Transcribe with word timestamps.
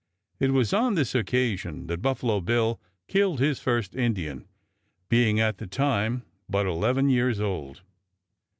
It 0.39 0.49
was 0.51 0.73
on 0.73 0.95
this 0.95 1.13
occasion 1.13 1.85
that 1.85 2.01
Buffalo 2.01 2.39
Bill 2.41 2.81
killed 3.07 3.39
his 3.39 3.59
first 3.59 3.93
Indian, 3.95 4.47
being 5.09 5.39
at 5.39 5.59
that 5.59 5.69
time 5.69 6.23
but 6.49 6.65
eleven 6.65 7.07
years 7.07 7.39
old. 7.39 7.83